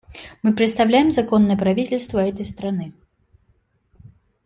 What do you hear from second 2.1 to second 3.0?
этой страны.